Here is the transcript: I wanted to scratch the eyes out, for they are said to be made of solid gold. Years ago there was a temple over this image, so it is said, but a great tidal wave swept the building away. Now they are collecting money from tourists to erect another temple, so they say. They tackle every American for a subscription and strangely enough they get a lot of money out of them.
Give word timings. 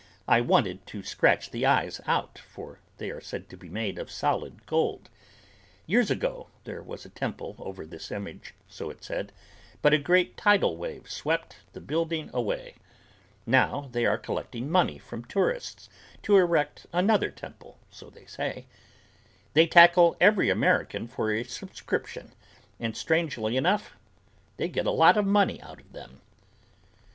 I 0.27 0.41
wanted 0.41 0.87
to 0.87 1.03
scratch 1.03 1.51
the 1.51 1.63
eyes 1.67 2.01
out, 2.07 2.39
for 2.39 2.79
they 2.97 3.11
are 3.11 3.21
said 3.21 3.47
to 3.49 3.55
be 3.55 3.69
made 3.69 3.99
of 3.99 4.09
solid 4.09 4.65
gold. 4.65 5.11
Years 5.85 6.09
ago 6.09 6.47
there 6.63 6.81
was 6.81 7.05
a 7.05 7.09
temple 7.09 7.55
over 7.59 7.85
this 7.85 8.09
image, 8.11 8.55
so 8.67 8.89
it 8.89 9.01
is 9.01 9.05
said, 9.05 9.31
but 9.83 9.93
a 9.93 9.99
great 9.99 10.35
tidal 10.35 10.75
wave 10.75 11.07
swept 11.07 11.57
the 11.73 11.79
building 11.81 12.31
away. 12.33 12.77
Now 13.45 13.89
they 13.91 14.03
are 14.07 14.17
collecting 14.17 14.71
money 14.71 14.97
from 14.97 15.23
tourists 15.23 15.87
to 16.23 16.35
erect 16.35 16.87
another 16.91 17.29
temple, 17.29 17.77
so 17.91 18.09
they 18.09 18.25
say. 18.25 18.65
They 19.53 19.67
tackle 19.67 20.17
every 20.19 20.49
American 20.49 21.07
for 21.07 21.31
a 21.31 21.43
subscription 21.43 22.33
and 22.79 22.97
strangely 22.97 23.55
enough 23.55 23.93
they 24.57 24.67
get 24.67 24.87
a 24.87 24.89
lot 24.89 25.15
of 25.15 25.27
money 25.27 25.61
out 25.61 25.79
of 25.79 25.91
them. 25.93 26.21